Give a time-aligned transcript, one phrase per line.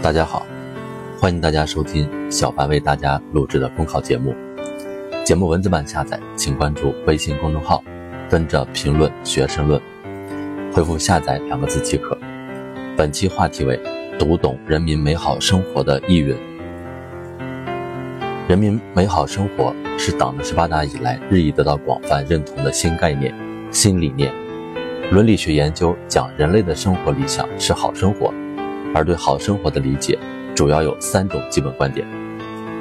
[0.00, 0.46] 大家好，
[1.20, 4.32] 欢迎大家收听小凡为大家录制的公考节目。
[5.24, 7.82] 节目文字版下载，请关注微信公众号，
[8.30, 9.78] 跟着评论学申论，
[10.72, 12.16] 回复“下载”两个字即可。
[12.96, 13.78] 本期话题为
[14.18, 16.34] “读懂人民美好生活的意蕴”。
[18.48, 23.34] 人民美好生活是党的十八大以来日益得到广泛认同的新概念、
[23.72, 24.32] 新理念。
[25.10, 28.32] 伦理学研究讲人类的生活理想是好生活。
[28.94, 30.18] 而对好生活的理解，
[30.54, 32.06] 主要有三种基本观点：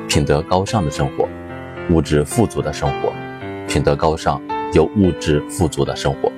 [0.07, 1.27] 品德高尚的生活，
[1.89, 3.11] 物质富足的生活，
[3.67, 4.41] 品德高尚
[4.73, 6.31] 有物质富足的生活。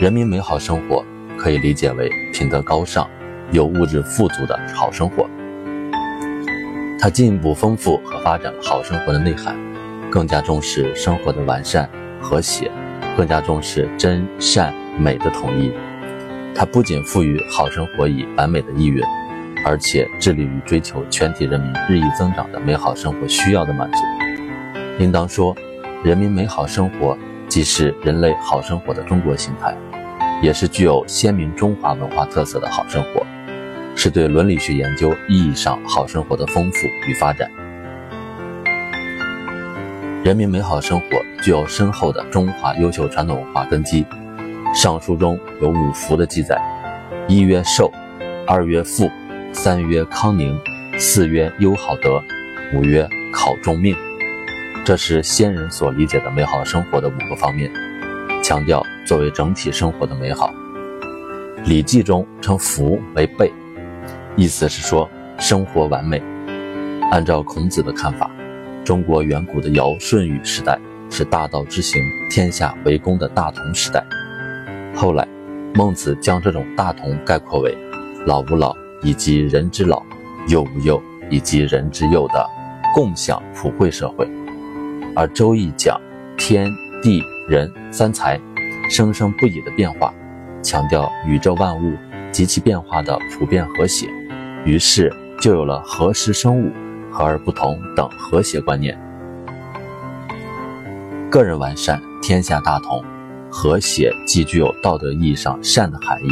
[0.00, 1.04] 人民美好生活
[1.36, 3.08] 可以理解为品德高尚
[3.50, 5.28] 有物质富足的好生活。
[7.00, 9.56] 它进一步丰富和发展好生活的内涵，
[10.10, 11.88] 更加重视生活的完善
[12.20, 12.70] 和谐，
[13.16, 15.70] 更加重视真善美的统一。
[16.54, 19.02] 它不仅赋予好生活以完美的意蕴，
[19.64, 23.98] 而且致力于追求全体人民日益增长的美好生活需要的满足。
[24.98, 25.54] 应当说，
[26.02, 27.16] 人民美好生活
[27.48, 29.76] 既是人类好生活的中国形态，
[30.42, 33.24] 也是具有鲜明中华文化特色的好生活，
[33.94, 37.48] 是对伦理学研究意义上好生活的丰富与发展。
[40.24, 41.06] 人民美好生活
[41.40, 44.04] 具有深厚的中华优秀传统文化根基。
[44.74, 46.60] 上书中有五福的记载：
[47.26, 47.90] 一曰寿，
[48.46, 49.10] 二曰富，
[49.52, 50.56] 三曰康宁，
[50.98, 52.22] 四曰优好德，
[52.74, 53.96] 五曰考中命。
[54.84, 57.70] 这是先人所理解的美好生活的五个方面，
[58.42, 60.52] 强调作为整体生活的美好。
[61.68, 63.50] 《礼记》中称福为备，
[64.36, 66.22] 意思是说生活完美。
[67.10, 68.30] 按照孔子的看法，
[68.84, 70.78] 中国远古的尧舜禹时代
[71.10, 74.04] 是大道之行、天下为公的大同时代。
[75.00, 75.24] 后来，
[75.76, 77.72] 孟子将这种大同概括为
[78.26, 80.02] “老吾老以及人之老，
[80.48, 82.44] 幼吾幼以及人之幼”的
[82.92, 84.26] 共享普惠社会；
[85.14, 86.00] 而《周易》讲
[86.36, 86.68] 天
[87.00, 88.40] 地人三才
[88.90, 90.12] 生生不已的变化，
[90.64, 91.96] 强调宇宙万物
[92.32, 94.08] 及其变化的普遍和谐，
[94.64, 96.72] 于是就有了合时生物、
[97.08, 98.98] 和而不同等和谐观念。
[101.30, 103.00] 个人完善，天下大同。
[103.60, 106.28] 和谐既具有道德意义上善的含义，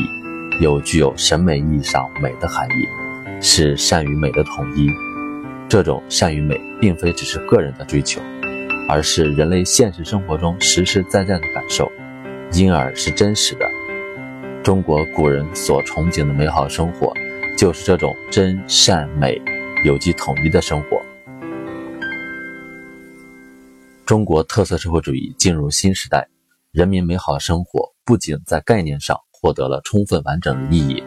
[0.61, 4.89] 又具有审美意义上美的含义，是善与美的统一。
[5.69, 8.21] 这种善与美，并非只是个人的追求，
[8.89, 11.91] 而是人类现实生活中实实在在的感受，
[12.53, 13.69] 因而是真实的。
[14.63, 17.13] 中国古人所憧憬的美好生活，
[17.59, 19.43] 就是这种真善美
[19.85, 21.03] 有机统一的生活。
[24.05, 26.29] 中国特色社会主义进入新时代。
[26.77, 31.03] 人民美好生活不仅在概念上获得了充分完整的意义，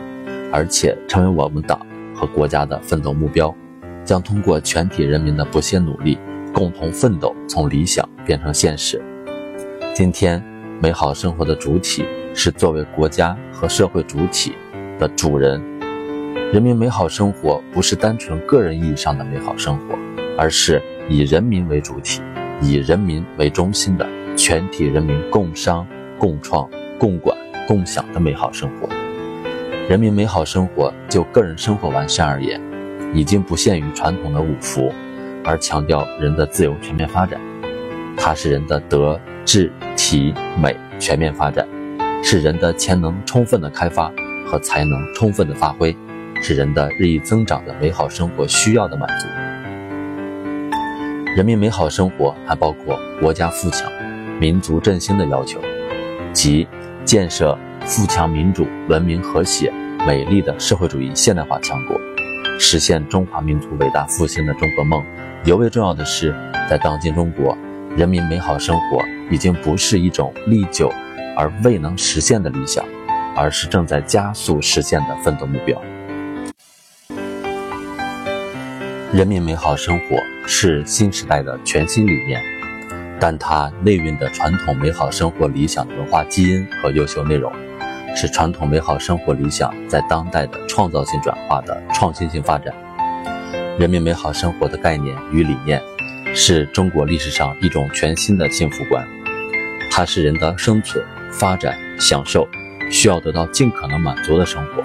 [0.51, 1.85] 而且成为我们党
[2.15, 3.55] 和国家的奋斗目标，
[4.03, 6.17] 将通过全体人民的不懈努力，
[6.51, 8.99] 共同奋斗，从理想变成现实。
[9.93, 10.43] 今天，
[10.81, 12.03] 美好生活的主体
[12.33, 14.55] 是作为国家和社会主体
[14.97, 15.61] 的主人。
[16.51, 19.95] 人民美好生活不是单纯个人意义上的美好生活，
[20.35, 22.23] 而是以人民为主体，
[22.59, 24.09] 以人民为中心的。
[24.39, 25.85] 全体人民共商、
[26.17, 26.65] 共创、
[26.97, 28.87] 共管、共享的美好生活。
[29.89, 32.57] 人民美好生活就个人生活完善而言，
[33.13, 34.93] 已经不限于传统的五福，
[35.43, 37.37] 而强调人的自由全面发展。
[38.15, 41.67] 它是人的德、智、体、美全面发展，
[42.23, 44.09] 是人的潜能充分的开发
[44.47, 45.93] 和才能充分的发挥，
[46.41, 49.27] 是人的日益增长的美好生活需要的满足。
[51.35, 53.91] 人民美好生活还包括国家富强。
[54.39, 55.59] 民族振兴的要求，
[56.31, 56.65] 即
[57.03, 59.69] 建设富强民主、文明和谐、
[60.07, 61.99] 美丽的社会主义现代化强国，
[62.57, 65.03] 实现中华民族伟大复兴的中国梦。
[65.43, 66.33] 尤为重要的是，
[66.69, 67.57] 在当今中国，
[67.97, 70.89] 人民美好生活已经不是一种历久
[71.35, 72.85] 而未能实现的理想，
[73.35, 75.81] 而是正在加速实现的奋斗目标。
[79.11, 80.15] 人民美好生活
[80.47, 82.58] 是新时代的全新理念。
[83.19, 87.51] 但它内蕴的传统美好生活理想的文化基因和优秀内容，
[88.15, 92.73] 是传统美好生活理想在当代的创造性转化的创新性发展。
[93.77, 95.81] 人民美好生活的概念与理念，
[96.33, 99.05] 是中国历史上一种全新的幸福观。
[99.91, 102.47] 它是人的生存、发展、享受
[102.89, 104.83] 需要得到尽可能满足的生活，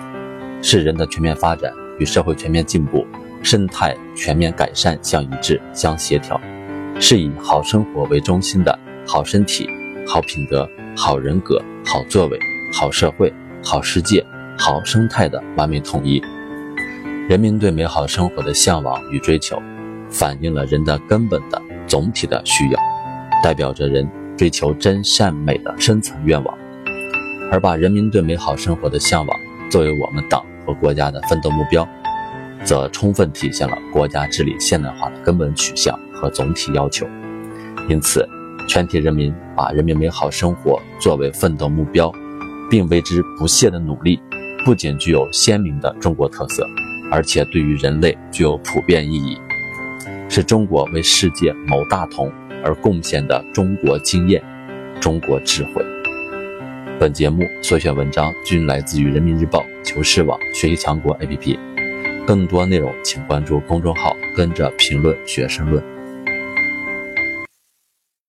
[0.62, 3.06] 是人的全面发展与社会全面进步、
[3.42, 6.40] 生态全面改善相一致、相协调。
[7.00, 9.68] 是以好生活为中心的好身体、
[10.06, 12.38] 好品德、好人格、好作为、
[12.72, 13.32] 好社会、
[13.62, 14.24] 好世界、
[14.56, 16.22] 好生态的完美统一。
[17.28, 19.60] 人民对美好生活的向往与追求，
[20.08, 22.80] 反映了人的根本的总体的需要，
[23.42, 26.58] 代表着人追求真善美的深层愿望。
[27.50, 29.40] 而把人民对美好生活的向往
[29.70, 31.86] 作为我们党和国家的奋斗目标，
[32.64, 37.06] 则充分体现了国家治理现代化的根本取向和总体要求。
[37.88, 38.26] 因此，
[38.66, 42.10] 全体人民把人民美好生活作为奋斗目标，
[42.70, 44.18] 并为之不懈的努力，
[44.64, 46.66] 不仅具有鲜明的中国特色，
[47.10, 49.38] 而且对于人类具有普遍意义，
[50.30, 52.32] 是中国为世界谋大同
[52.64, 54.42] 而贡献的中国经验、
[54.98, 55.84] 中国智慧。
[56.98, 61.58] 本节目所选文章均来自于人民日报、求是网、学习强国 APP，
[62.26, 65.82] 更多内容请关注公众号“跟着评论学申论”。